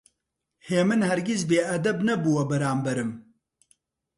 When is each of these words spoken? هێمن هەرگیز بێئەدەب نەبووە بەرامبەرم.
هێمن 0.67 1.01
هەرگیز 1.09 1.41
بێئەدەب 1.49 1.97
نەبووە 2.07 2.43
بەرامبەرم. 2.49 3.11